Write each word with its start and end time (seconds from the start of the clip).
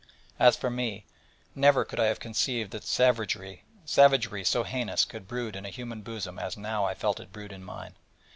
As 0.39 0.55
for 0.57 0.71
me, 0.71 1.05
never 1.53 1.85
could 1.85 1.99
I 1.99 2.05
have 2.07 2.19
conceived 2.19 2.71
that 2.71 2.83
savagery 2.83 3.65
so 3.85 4.63
heinous 4.63 5.05
could 5.05 5.27
brood 5.27 5.55
in 5.55 5.63
a 5.63 5.69
human 5.69 6.01
bosom 6.01 6.39
as 6.39 6.57
now 6.57 6.85
I 6.85 6.95
felt 6.95 7.19
it 7.19 7.31
brood 7.31 7.51
in 7.51 7.63
mine. 7.63 7.93